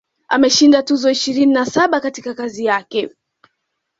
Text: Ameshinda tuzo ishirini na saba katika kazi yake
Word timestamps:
Ameshinda 0.27 0.83
tuzo 0.83 1.11
ishirini 1.11 1.53
na 1.53 1.65
saba 1.65 1.99
katika 1.99 2.33
kazi 2.33 2.65
yake 2.65 3.09